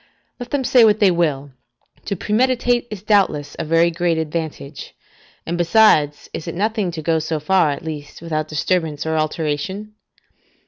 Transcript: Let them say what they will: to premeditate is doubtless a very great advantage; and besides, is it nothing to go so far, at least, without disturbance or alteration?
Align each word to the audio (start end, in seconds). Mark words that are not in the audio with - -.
Let 0.39 0.49
them 0.49 0.63
say 0.63 0.83
what 0.83 0.99
they 0.99 1.11
will: 1.11 1.51
to 2.05 2.15
premeditate 2.15 2.87
is 2.89 3.03
doubtless 3.03 3.55
a 3.59 3.63
very 3.63 3.91
great 3.91 4.17
advantage; 4.17 4.95
and 5.45 5.59
besides, 5.59 6.27
is 6.33 6.47
it 6.47 6.55
nothing 6.55 6.89
to 6.89 7.03
go 7.03 7.19
so 7.19 7.39
far, 7.39 7.69
at 7.69 7.83
least, 7.85 8.19
without 8.19 8.47
disturbance 8.47 9.05
or 9.05 9.15
alteration? 9.15 9.93